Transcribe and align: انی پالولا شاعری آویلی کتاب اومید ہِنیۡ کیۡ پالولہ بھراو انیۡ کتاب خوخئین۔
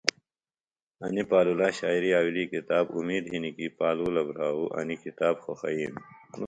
انی 1.05 1.23
پالولا 1.31 1.67
شاعری 1.79 2.09
آویلی 2.19 2.43
کتاب 2.53 2.85
اومید 2.95 3.23
ہِنیۡ 3.33 3.53
کیۡ 3.57 3.75
پالولہ 3.79 4.23
بھراو 4.27 4.63
انیۡ 4.79 5.01
کتاب 5.05 5.35
خوخئین۔ 5.43 5.93